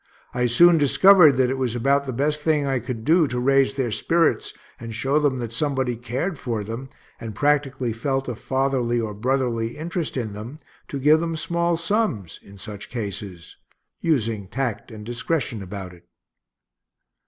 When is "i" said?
0.33-0.47, 2.65-2.79